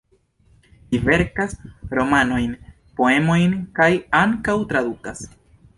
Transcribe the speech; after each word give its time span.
Li 0.93 0.99
verkas 1.09 1.53
romanojn, 1.99 2.57
poemojn 3.01 3.55
kaj 3.81 3.91
ankaŭ 4.25 4.59
tradukas. 4.73 5.29